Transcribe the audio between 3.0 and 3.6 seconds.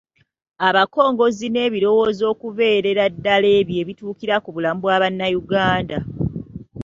ddala